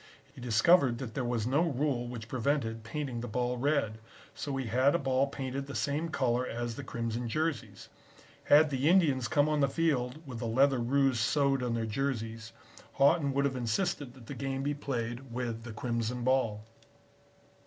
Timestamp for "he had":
4.57-4.95